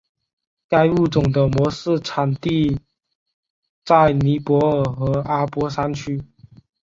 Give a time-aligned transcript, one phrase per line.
[0.67, 2.79] 该物种的模式产地
[3.85, 6.19] 在尼泊尔和阿波山区。